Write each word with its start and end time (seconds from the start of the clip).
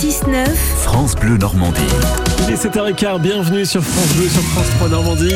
6-9. 0.00 0.46
France 0.78 1.14
Bleu 1.14 1.36
Normandie. 1.36 1.78
Il 2.48 2.54
est 2.54 2.64
7h15, 2.64 3.20
bienvenue 3.20 3.66
sur 3.66 3.84
France 3.84 4.16
Bleu, 4.16 4.30
sur 4.30 4.40
France 4.40 4.70
3 4.76 4.88
Normandie. 4.88 5.34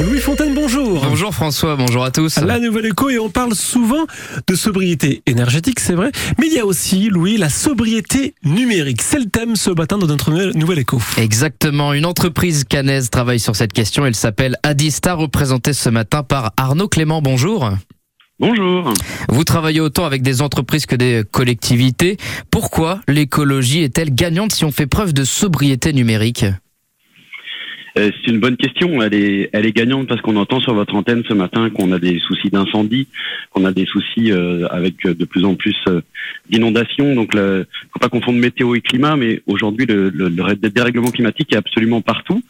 Louis 0.00 0.18
Fontaine, 0.18 0.54
bonjour. 0.54 1.06
Bonjour 1.08 1.34
François, 1.34 1.74
bonjour 1.74 2.04
à 2.04 2.10
tous. 2.10 2.36
La 2.36 2.58
Nouvelle 2.58 2.84
Éco 2.84 3.08
et 3.08 3.18
on 3.18 3.30
parle 3.30 3.54
souvent 3.54 4.04
de 4.46 4.54
sobriété 4.54 5.22
énergétique, 5.24 5.80
c'est 5.80 5.94
vrai, 5.94 6.12
mais 6.38 6.48
il 6.48 6.52
y 6.52 6.58
a 6.58 6.66
aussi, 6.66 7.08
Louis, 7.08 7.38
la 7.38 7.48
sobriété 7.48 8.34
numérique. 8.44 9.00
C'est 9.00 9.20
le 9.20 9.30
thème 9.30 9.56
ce 9.56 9.70
matin 9.70 9.96
de 9.96 10.04
notre 10.04 10.30
Nouvelle 10.30 10.80
Éco. 10.80 11.00
Exactement, 11.16 11.94
une 11.94 12.04
entreprise 12.04 12.64
canaise 12.64 13.08
travaille 13.08 13.40
sur 13.40 13.56
cette 13.56 13.72
question, 13.72 14.04
elle 14.04 14.14
s'appelle 14.14 14.56
Adista, 14.62 15.14
représentée 15.14 15.72
ce 15.72 15.88
matin 15.88 16.22
par 16.22 16.52
Arnaud 16.58 16.88
Clément, 16.88 17.22
bonjour. 17.22 17.70
Bonjour. 18.40 18.92
Vous 19.28 19.44
travaillez 19.44 19.80
autant 19.80 20.04
avec 20.04 20.22
des 20.22 20.42
entreprises 20.42 20.86
que 20.86 20.96
des 20.96 21.22
collectivités. 21.30 22.16
Pourquoi 22.50 23.00
l'écologie 23.06 23.82
est-elle 23.82 24.12
gagnante 24.12 24.52
si 24.52 24.64
on 24.64 24.72
fait 24.72 24.88
preuve 24.88 25.12
de 25.12 25.22
sobriété 25.22 25.92
numérique? 25.92 26.44
Euh, 27.96 28.10
c'est 28.24 28.30
une 28.30 28.40
bonne 28.40 28.56
question. 28.56 29.02
Elle 29.02 29.14
est, 29.14 29.50
elle 29.52 29.66
est 29.66 29.72
gagnante 29.72 30.08
parce 30.08 30.20
qu'on 30.20 30.36
entend 30.36 30.60
sur 30.60 30.74
votre 30.74 30.94
antenne 30.94 31.22
ce 31.28 31.34
matin 31.34 31.70
qu'on 31.70 31.92
a 31.92 31.98
des 31.98 32.18
soucis 32.18 32.50
d'incendie, 32.50 33.06
qu'on 33.50 33.64
a 33.64 33.72
des 33.72 33.86
soucis 33.86 34.32
euh, 34.32 34.66
avec 34.68 35.06
de 35.06 35.24
plus 35.24 35.44
en 35.44 35.54
plus 35.54 35.76
euh, 35.88 36.00
d'inondations. 36.50 37.14
Donc, 37.14 37.30
il 37.34 37.66
faut 37.92 37.98
pas 38.00 38.08
confondre 38.08 38.38
météo 38.38 38.74
et 38.74 38.80
climat, 38.80 39.16
mais 39.16 39.42
aujourd'hui, 39.46 39.86
le, 39.86 40.10
le, 40.10 40.28
le 40.28 40.70
dérèglement 40.70 41.10
climatique 41.10 41.52
est 41.52 41.58
absolument 41.58 42.00
partout. 42.00 42.42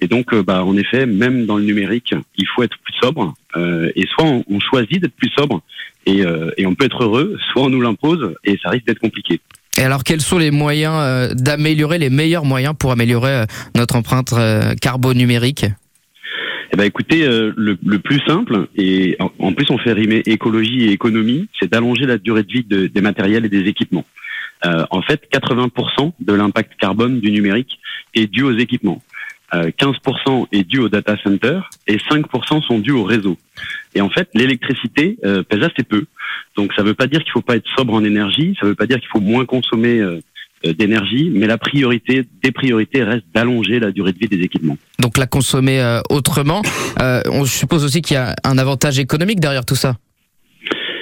Et 0.00 0.08
donc, 0.08 0.34
bah, 0.34 0.64
en 0.64 0.76
effet, 0.76 1.06
même 1.06 1.46
dans 1.46 1.56
le 1.56 1.64
numérique, 1.64 2.14
il 2.36 2.46
faut 2.46 2.62
être 2.62 2.76
plus 2.78 2.94
sobre. 3.00 3.34
Et 3.56 4.06
soit 4.06 4.24
on, 4.24 4.60
choisit 4.60 5.00
d'être 5.00 5.14
plus 5.16 5.30
sobre 5.36 5.62
et, 6.06 6.22
et 6.56 6.66
on 6.66 6.74
peut 6.74 6.84
être 6.84 7.02
heureux, 7.02 7.36
soit 7.50 7.62
on 7.62 7.70
nous 7.70 7.80
l'impose 7.80 8.34
et 8.44 8.56
ça 8.62 8.70
risque 8.70 8.86
d'être 8.86 9.00
compliqué. 9.00 9.40
Et 9.78 9.82
alors, 9.82 10.02
quels 10.02 10.20
sont 10.20 10.38
les 10.38 10.50
moyens 10.50 10.94
euh, 10.96 11.34
d'améliorer, 11.34 11.98
les 11.98 12.10
meilleurs 12.10 12.44
moyens 12.44 12.74
pour 12.76 12.90
améliorer 12.90 13.30
euh, 13.30 13.44
notre 13.76 13.94
empreinte 13.94 14.32
euh, 14.32 14.74
carbone 14.74 15.16
numérique? 15.16 15.66
Eh 16.72 16.76
ben 16.76 16.84
écoutez, 16.84 17.24
le, 17.26 17.76
plus 17.98 18.20
simple, 18.26 18.66
et 18.76 19.16
en, 19.20 19.52
plus 19.54 19.70
on 19.70 19.78
fait 19.78 19.94
rimer 19.94 20.22
écologie 20.26 20.84
et 20.84 20.92
économie, 20.92 21.48
c'est 21.58 21.70
d'allonger 21.70 22.04
la 22.04 22.18
durée 22.18 22.42
de 22.42 22.52
vie 22.52 22.62
de, 22.62 22.88
des 22.88 23.00
matériels 23.00 23.46
et 23.46 23.48
des 23.48 23.66
équipements. 23.66 24.04
En 24.62 25.00
fait, 25.00 25.22
80% 25.32 26.12
de 26.20 26.32
l'impact 26.34 26.72
carbone 26.78 27.20
du 27.20 27.30
numérique 27.30 27.80
est 28.14 28.26
dû 28.26 28.42
aux 28.42 28.54
équipements. 28.54 29.00
Euh, 29.54 29.70
15% 29.70 30.46
est 30.52 30.64
dû 30.64 30.78
au 30.78 30.88
data 30.88 31.16
center 31.24 31.60
et 31.86 31.96
5% 31.96 32.62
sont 32.62 32.78
dus 32.78 32.92
au 32.92 33.04
réseau. 33.04 33.38
Et 33.94 34.00
en 34.00 34.10
fait, 34.10 34.28
l'électricité 34.34 35.18
euh, 35.24 35.42
pèse 35.42 35.62
assez 35.62 35.84
peu. 35.84 36.04
Donc 36.56 36.72
ça 36.74 36.82
ne 36.82 36.88
veut 36.88 36.94
pas 36.94 37.06
dire 37.06 37.22
qu'il 37.22 37.32
faut 37.32 37.40
pas 37.40 37.56
être 37.56 37.68
sobre 37.76 37.94
en 37.94 38.04
énergie, 38.04 38.54
ça 38.60 38.66
ne 38.66 38.70
veut 38.70 38.76
pas 38.76 38.86
dire 38.86 38.98
qu'il 38.98 39.08
faut 39.08 39.20
moins 39.20 39.46
consommer 39.46 40.00
euh, 40.00 40.20
d'énergie, 40.64 41.30
mais 41.32 41.46
la 41.46 41.58
priorité 41.58 42.24
des 42.42 42.52
priorités 42.52 43.02
reste 43.02 43.24
d'allonger 43.34 43.78
la 43.78 43.92
durée 43.92 44.12
de 44.12 44.18
vie 44.18 44.28
des 44.28 44.42
équipements. 44.42 44.76
Donc 44.98 45.16
la 45.16 45.26
consommer 45.26 45.80
euh, 45.80 46.00
autrement. 46.10 46.62
Euh, 47.00 47.22
on 47.26 47.44
suppose 47.44 47.84
aussi 47.84 48.02
qu'il 48.02 48.14
y 48.14 48.18
a 48.18 48.34
un 48.44 48.58
avantage 48.58 48.98
économique 48.98 49.40
derrière 49.40 49.64
tout 49.64 49.76
ça. 49.76 49.96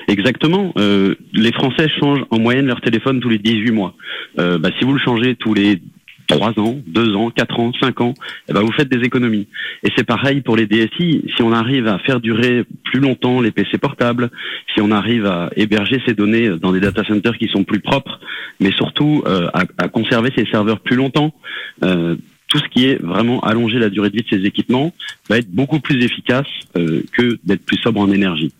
Exactement. 0.08 0.72
Euh, 0.78 1.16
les 1.32 1.52
Français 1.52 1.88
changent 1.98 2.24
en 2.30 2.38
moyenne 2.38 2.66
leur 2.66 2.80
téléphone 2.80 3.20
tous 3.20 3.28
les 3.28 3.38
18 3.38 3.72
mois. 3.72 3.94
Euh, 4.38 4.58
bah, 4.58 4.70
si 4.78 4.84
vous 4.84 4.92
le 4.92 5.00
changez 5.00 5.34
tous 5.34 5.54
les 5.54 5.80
3 6.26 6.58
ans, 6.58 6.78
2 6.86 7.14
ans, 7.14 7.30
4 7.30 7.60
ans, 7.60 7.72
5 7.80 8.00
ans, 8.00 8.14
eh 8.48 8.52
ben 8.52 8.60
vous 8.60 8.72
faites 8.72 8.88
des 8.88 9.04
économies. 9.04 9.48
Et 9.82 9.90
c'est 9.96 10.04
pareil 10.04 10.40
pour 10.40 10.56
les 10.56 10.66
DSI. 10.66 11.24
Si 11.36 11.42
on 11.42 11.52
arrive 11.52 11.86
à 11.86 11.98
faire 11.98 12.20
durer 12.20 12.64
plus 12.84 13.00
longtemps 13.00 13.40
les 13.40 13.50
PC 13.50 13.78
portables, 13.78 14.30
si 14.74 14.80
on 14.80 14.90
arrive 14.90 15.26
à 15.26 15.50
héberger 15.56 16.02
ces 16.06 16.14
données 16.14 16.50
dans 16.60 16.72
des 16.72 16.80
data 16.80 17.04
centers 17.04 17.38
qui 17.38 17.48
sont 17.48 17.64
plus 17.64 17.80
propres, 17.80 18.20
mais 18.60 18.72
surtout 18.72 19.22
euh, 19.26 19.48
à, 19.52 19.88
conserver 19.88 20.30
ces 20.36 20.46
serveurs 20.46 20.80
plus 20.80 20.96
longtemps, 20.96 21.34
euh, 21.82 22.16
tout 22.48 22.58
ce 22.58 22.68
qui 22.68 22.86
est 22.86 23.02
vraiment 23.02 23.40
allonger 23.40 23.78
la 23.78 23.90
durée 23.90 24.10
de 24.10 24.16
vie 24.16 24.22
de 24.22 24.28
ces 24.28 24.46
équipements 24.46 24.92
va 25.28 25.38
être 25.38 25.50
beaucoup 25.50 25.80
plus 25.80 26.04
efficace 26.04 26.46
euh, 26.76 27.02
que 27.12 27.38
d'être 27.44 27.64
plus 27.64 27.78
sobre 27.78 28.00
en 28.00 28.10
énergie. 28.10 28.52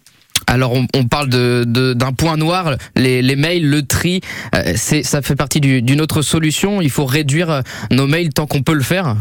Alors 0.47 0.73
on, 0.73 0.87
on 0.95 1.05
parle 1.05 1.29
de, 1.29 1.65
de, 1.67 1.93
d'un 1.93 2.13
point 2.13 2.37
noir, 2.37 2.77
les, 2.95 3.23
les, 3.23 3.37
mails, 3.37 3.69
le 3.69 3.83
tri, 3.83 4.21
euh, 4.55 4.73
c'est, 4.77 5.03
ça 5.03 5.23
fait 5.23 5.37
partie 5.37 5.61
du, 5.61 5.83
d'une 5.83 6.01
autre 6.01 6.23
solution. 6.23 6.81
Il 6.81 6.91
faut 6.91 7.05
réduire 7.05 7.51
euh, 7.51 7.61
nos 7.91 8.07
mails 8.07 8.33
tant 8.33 8.47
qu'on 8.47 8.63
peut 8.63 8.75
le 8.75 8.83
faire. 8.83 9.17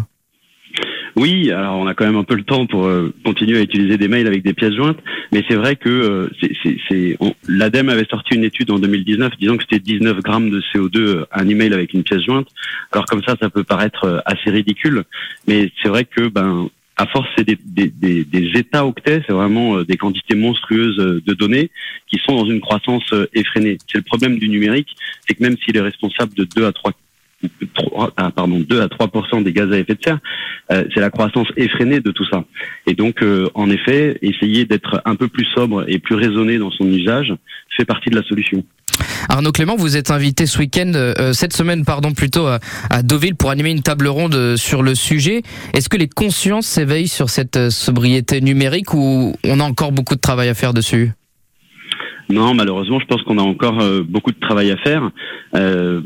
Oui, 1.15 1.49
alors 1.49 1.77
on 1.77 1.87
a 1.87 1.93
quand 1.93 2.05
même 2.05 2.17
un 2.17 2.25
peu 2.25 2.35
le 2.35 2.43
temps 2.43 2.65
pour 2.65 2.87
euh, 2.87 3.13
continuer 3.23 3.59
à 3.59 3.61
utiliser 3.61 3.97
des 3.97 4.09
mails 4.09 4.27
avec 4.27 4.43
des 4.43 4.53
pièces 4.53 4.73
jointes, 4.73 4.97
mais 5.31 5.43
c'est 5.47 5.55
vrai 5.55 5.77
que 5.77 5.89
euh, 5.89 7.15
l'ADEME 7.47 7.87
avait 7.87 8.05
sorti 8.05 8.35
une 8.35 8.43
étude 8.43 8.69
en 8.69 8.79
2019 8.79 9.31
disant 9.39 9.55
que 9.55 9.63
c'était 9.63 9.79
19 9.79 10.19
grammes 10.19 10.49
de 10.49 10.61
CO2 10.73 11.23
un 11.31 11.47
email 11.47 11.73
avec 11.73 11.93
une 11.93 12.03
pièce 12.03 12.21
jointe. 12.21 12.47
Alors 12.91 13.05
comme 13.05 13.23
ça, 13.23 13.35
ça 13.41 13.49
peut 13.49 13.63
paraître 13.63 14.03
euh, 14.03 14.19
assez 14.25 14.49
ridicule, 14.49 15.03
mais 15.47 15.71
c'est 15.81 15.87
vrai 15.87 16.03
que 16.03 16.27
ben 16.27 16.69
à 16.97 17.05
force, 17.07 17.27
c'est 17.37 17.45
des, 17.45 17.57
des, 17.65 18.23
des, 18.23 18.51
octets, 18.73 19.21
c'est 19.27 19.33
vraiment 19.33 19.81
des 19.81 19.97
quantités 19.97 20.35
monstrueuses 20.35 20.97
de 20.97 21.33
données 21.33 21.69
qui 22.07 22.19
sont 22.25 22.35
dans 22.35 22.45
une 22.45 22.61
croissance 22.61 23.03
effrénée. 23.33 23.77
C'est 23.91 23.97
le 23.97 24.03
problème 24.03 24.37
du 24.37 24.47
numérique, 24.47 24.95
c'est 25.27 25.35
que 25.35 25.43
même 25.43 25.57
s'il 25.57 25.75
est 25.75 25.81
responsable 25.81 26.33
de 26.35 26.47
2 26.55 26.65
à 26.65 26.71
3 26.71 26.93
3, 27.73 28.13
ah, 28.17 28.31
pardon, 28.31 28.59
2 28.59 28.81
à 28.81 28.87
3 28.87 29.09
des 29.41 29.53
gaz 29.53 29.71
à 29.71 29.77
effet 29.77 29.95
de 29.95 30.03
serre, 30.03 30.19
euh, 30.71 30.85
c'est 30.93 30.99
la 30.99 31.09
croissance 31.09 31.47
effrénée 31.57 31.99
de 31.99 32.11
tout 32.11 32.25
ça. 32.25 32.43
Et 32.87 32.93
donc, 32.93 33.21
euh, 33.21 33.49
en 33.53 33.69
effet, 33.69 34.17
essayer 34.21 34.65
d'être 34.65 35.01
un 35.05 35.15
peu 35.15 35.27
plus 35.27 35.45
sobre 35.55 35.85
et 35.87 35.99
plus 35.99 36.15
raisonné 36.15 36.57
dans 36.57 36.71
son 36.71 36.85
usage 36.85 37.33
fait 37.75 37.85
partie 37.85 38.09
de 38.09 38.15
la 38.15 38.23
solution. 38.23 38.63
Arnaud 39.29 39.51
Clément, 39.51 39.75
vous 39.75 39.97
êtes 39.97 40.11
invité 40.11 40.45
ce 40.45 40.59
week-end, 40.59 40.91
euh, 40.95 41.33
cette 41.33 41.53
semaine, 41.53 41.83
pardon, 41.85 42.11
plutôt 42.13 42.47
à, 42.47 42.59
Deauville 43.03 43.35
pour 43.35 43.49
animer 43.49 43.71
une 43.71 43.81
table 43.81 44.07
ronde 44.07 44.55
sur 44.57 44.83
le 44.83 44.95
sujet. 44.95 45.41
Est-ce 45.73 45.89
que 45.89 45.97
les 45.97 46.07
consciences 46.07 46.65
s'éveillent 46.65 47.07
sur 47.07 47.29
cette 47.29 47.69
sobriété 47.69 48.41
numérique 48.41 48.93
ou 48.93 49.35
on 49.43 49.59
a 49.59 49.63
encore 49.63 49.91
beaucoup 49.91 50.15
de 50.15 50.21
travail 50.21 50.49
à 50.49 50.53
faire 50.53 50.73
dessus? 50.73 51.11
Non, 52.29 52.53
malheureusement, 52.53 52.99
je 52.99 53.05
pense 53.05 53.21
qu'on 53.23 53.37
a 53.37 53.43
encore 53.43 53.79
euh, 53.81 54.03
beaucoup 54.03 54.31
de 54.31 54.39
travail 54.39 54.71
à 54.71 54.77
faire. 54.77 55.11
Euh, 55.55 56.01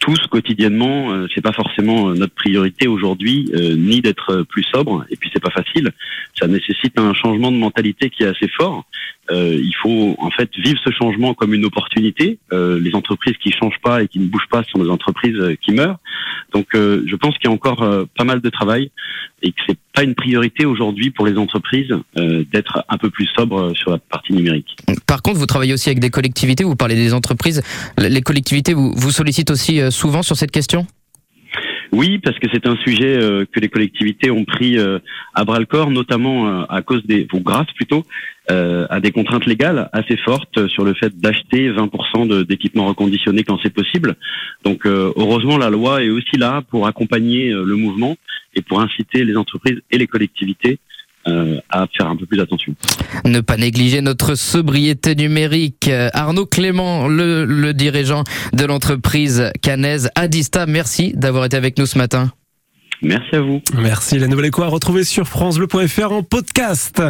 tous 0.00 0.26
quotidiennement, 0.28 1.12
euh, 1.12 1.26
c'est 1.34 1.40
pas 1.40 1.52
forcément 1.52 2.10
notre 2.10 2.34
priorité 2.34 2.86
aujourd'hui, 2.86 3.50
euh, 3.54 3.74
ni 3.76 4.00
d'être 4.00 4.42
plus 4.48 4.62
sobre. 4.72 5.04
Et 5.10 5.16
puis 5.16 5.30
c'est 5.32 5.42
pas 5.42 5.50
facile. 5.50 5.90
Ça 6.38 6.46
nécessite 6.46 6.98
un 6.98 7.14
changement 7.14 7.50
de 7.50 7.56
mentalité 7.56 8.10
qui 8.10 8.22
est 8.22 8.28
assez 8.28 8.48
fort. 8.48 8.84
Euh, 9.30 9.58
il 9.60 9.74
faut 9.82 10.16
en 10.18 10.30
fait 10.30 10.50
vivre 10.56 10.78
ce 10.82 10.90
changement 10.90 11.34
comme 11.34 11.54
une 11.54 11.64
opportunité. 11.64 12.38
Euh, 12.52 12.80
les 12.80 12.94
entreprises 12.94 13.36
qui 13.42 13.52
changent 13.52 13.80
pas 13.82 14.02
et 14.02 14.08
qui 14.08 14.18
ne 14.18 14.26
bougent 14.26 14.48
pas 14.50 14.62
sont 14.64 14.78
des 14.82 14.88
entreprises 14.88 15.38
qui 15.62 15.72
meurent. 15.72 15.98
Donc 16.52 16.68
je 16.72 17.16
pense 17.16 17.36
qu'il 17.36 17.48
y 17.48 17.52
a 17.52 17.54
encore 17.54 17.86
pas 18.16 18.24
mal 18.24 18.40
de 18.40 18.48
travail 18.48 18.90
et 19.42 19.52
que 19.52 19.58
c'est 19.66 19.78
pas 19.94 20.02
une 20.02 20.14
priorité 20.14 20.64
aujourd'hui 20.64 21.10
pour 21.10 21.26
les 21.26 21.36
entreprises 21.36 21.94
d'être 22.16 22.84
un 22.88 22.96
peu 22.96 23.10
plus 23.10 23.26
sobre 23.36 23.74
sur 23.74 23.90
la 23.90 23.98
partie 23.98 24.32
numérique. 24.32 24.76
Par 25.06 25.20
contre, 25.20 25.38
vous 25.38 25.46
travaillez 25.46 25.74
aussi 25.74 25.90
avec 25.90 26.00
des 26.00 26.10
collectivités. 26.10 26.64
Vous 26.64 26.76
parlez 26.76 26.94
des 26.94 27.12
entreprises. 27.12 27.62
Les 27.98 28.22
collectivités 28.22 28.72
vous, 28.72 28.94
vous 28.96 29.10
sollicitent 29.10 29.50
aussi 29.50 29.80
souvent 29.90 30.22
sur 30.22 30.36
cette 30.36 30.50
question? 30.50 30.86
Oui, 31.92 32.18
parce 32.18 32.38
que 32.38 32.46
c'est 32.52 32.66
un 32.66 32.76
sujet 32.76 33.16
euh, 33.16 33.44
que 33.50 33.60
les 33.60 33.68
collectivités 33.68 34.30
ont 34.30 34.44
pris 34.44 34.78
euh, 34.78 34.98
à 35.34 35.44
bras 35.44 35.58
le 35.58 35.64
corps, 35.64 35.90
notamment 35.90 36.48
euh, 36.48 36.64
à 36.68 36.82
cause 36.82 37.04
des, 37.06 37.26
ou 37.32 37.40
grâce 37.40 37.70
plutôt, 37.72 38.04
à 38.50 38.98
des 39.00 39.10
contraintes 39.10 39.44
légales 39.44 39.90
assez 39.92 40.16
fortes 40.16 40.68
sur 40.68 40.82
le 40.82 40.94
fait 40.94 41.14
d'acheter 41.20 41.70
20% 41.70 42.46
d'équipements 42.46 42.86
reconditionnés 42.86 43.44
quand 43.44 43.58
c'est 43.62 43.74
possible. 43.74 44.16
Donc, 44.64 44.86
heureusement, 44.86 45.58
la 45.58 45.68
loi 45.68 46.02
est 46.02 46.08
aussi 46.08 46.38
là 46.38 46.62
pour 46.70 46.86
accompagner 46.86 47.50
le 47.50 47.76
mouvement 47.76 48.16
et 48.54 48.62
pour 48.62 48.80
inciter 48.80 49.22
les 49.24 49.36
entreprises 49.36 49.82
et 49.90 49.98
les 49.98 50.06
collectivités 50.06 50.78
euh, 51.28 51.60
à 51.70 51.86
faire 51.96 52.08
un 52.08 52.16
peu 52.16 52.26
plus 52.26 52.40
attention. 52.40 52.74
Ne 53.24 53.40
pas 53.40 53.56
négliger 53.56 54.00
notre 54.00 54.34
sobriété 54.34 55.14
numérique. 55.14 55.90
Arnaud 56.12 56.46
Clément, 56.46 57.08
le, 57.08 57.44
le 57.44 57.74
dirigeant 57.74 58.24
de 58.52 58.64
l'entreprise 58.64 59.50
canaise 59.62 60.10
Adista, 60.14 60.66
merci 60.66 61.12
d'avoir 61.14 61.44
été 61.44 61.56
avec 61.56 61.78
nous 61.78 61.86
ce 61.86 61.98
matin. 61.98 62.32
Merci 63.02 63.36
à 63.36 63.40
vous. 63.40 63.60
Merci. 63.76 64.18
La 64.18 64.26
nouvelle 64.26 64.46
écho 64.46 64.62
à 64.62 64.66
retrouver 64.66 65.04
sur 65.04 65.28
francebleu.fr 65.28 66.12
en 66.12 66.22
podcast. 66.22 67.00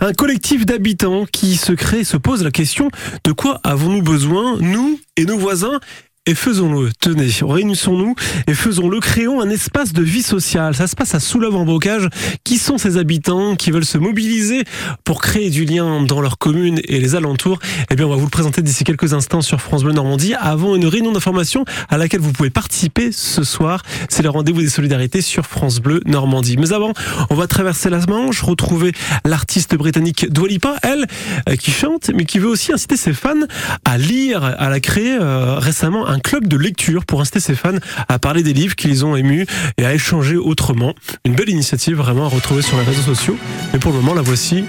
Un 0.00 0.12
collectif 0.12 0.66
d'habitants 0.66 1.24
qui 1.24 1.56
se 1.56 1.72
crée, 1.72 2.04
se 2.04 2.16
pose 2.16 2.44
la 2.44 2.50
question 2.50 2.90
de 3.24 3.32
quoi 3.32 3.60
avons-nous 3.64 4.02
besoin, 4.02 4.58
nous 4.60 5.00
et 5.16 5.24
nos 5.24 5.38
voisins? 5.38 5.80
Et 6.28 6.34
faisons-le. 6.34 6.90
Tenez, 7.00 7.30
réunissons-nous 7.40 8.14
et 8.46 8.52
faisons-le. 8.52 9.00
Créons 9.00 9.40
un 9.40 9.48
espace 9.48 9.94
de 9.94 10.02
vie 10.02 10.22
sociale. 10.22 10.74
Ça 10.74 10.86
se 10.86 10.94
passe 10.94 11.14
à 11.14 11.20
soulève 11.20 11.54
en 11.54 11.64
bocage 11.64 12.06
Qui 12.44 12.58
sont 12.58 12.76
ces 12.76 12.98
habitants 12.98 13.56
qui 13.56 13.70
veulent 13.70 13.86
se 13.86 13.96
mobiliser 13.96 14.64
pour 15.04 15.22
créer 15.22 15.48
du 15.48 15.64
lien 15.64 16.02
dans 16.02 16.20
leur 16.20 16.36
commune 16.36 16.80
et 16.84 17.00
les 17.00 17.14
alentours? 17.14 17.58
Eh 17.90 17.96
bien, 17.96 18.04
on 18.04 18.10
va 18.10 18.16
vous 18.16 18.26
le 18.26 18.30
présenter 18.30 18.60
d'ici 18.60 18.84
quelques 18.84 19.14
instants 19.14 19.40
sur 19.40 19.62
France 19.62 19.84
Bleu 19.84 19.94
Normandie 19.94 20.34
avant 20.34 20.76
une 20.76 20.86
réunion 20.86 21.12
d'information 21.12 21.64
à 21.88 21.96
laquelle 21.96 22.20
vous 22.20 22.32
pouvez 22.32 22.50
participer 22.50 23.10
ce 23.10 23.42
soir. 23.42 23.82
C'est 24.10 24.22
le 24.22 24.28
rendez-vous 24.28 24.60
des 24.60 24.68
solidarités 24.68 25.22
sur 25.22 25.46
France 25.46 25.80
Bleu 25.80 26.02
Normandie. 26.04 26.58
Mais 26.58 26.74
avant, 26.74 26.92
on 27.30 27.36
va 27.36 27.46
traverser 27.46 27.88
la 27.88 27.98
Manche, 28.06 28.42
retrouver 28.42 28.92
l'artiste 29.24 29.76
britannique 29.76 30.30
Dwalipa, 30.30 30.76
elle, 30.82 31.06
euh, 31.48 31.56
qui 31.56 31.70
chante, 31.70 32.10
mais 32.14 32.24
qui 32.24 32.38
veut 32.38 32.48
aussi 32.48 32.72
inciter 32.72 32.96
ses 32.96 33.12
fans 33.12 33.34
à 33.84 33.98
lire. 33.98 34.56
Elle 34.58 34.72
a 34.72 34.80
créé 34.80 35.16
euh, 35.18 35.58
récemment 35.58 36.06
un 36.06 36.17
club 36.20 36.48
de 36.48 36.56
lecture 36.56 37.04
pour 37.04 37.20
inciter 37.20 37.40
ses 37.40 37.54
fans 37.54 37.78
à 38.08 38.18
parler 38.18 38.42
des 38.42 38.52
livres 38.52 38.76
qu'ils 38.76 39.04
ont 39.04 39.16
émus 39.16 39.46
et 39.76 39.84
à 39.84 39.94
échanger 39.94 40.36
autrement. 40.36 40.94
Une 41.24 41.34
belle 41.34 41.48
initiative 41.48 41.96
vraiment 41.96 42.26
à 42.26 42.28
retrouver 42.28 42.62
sur 42.62 42.76
les 42.78 42.84
réseaux 42.84 43.02
sociaux. 43.02 43.36
Mais 43.72 43.78
pour 43.78 43.92
le 43.92 43.98
moment, 43.98 44.14
la 44.14 44.22
voici 44.22 44.64